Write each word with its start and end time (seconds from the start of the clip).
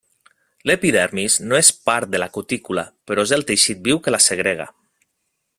L'epidermis 0.69 1.35
no 1.51 1.59
és 1.59 1.69
part 1.91 2.11
de 2.15 2.23
la 2.23 2.29
cutícula, 2.39 2.87
però 3.11 3.29
és 3.29 3.37
el 3.41 3.47
teixit 3.53 3.87
viu 3.89 4.05
que 4.07 4.19
la 4.19 4.25
segrega. 4.31 4.71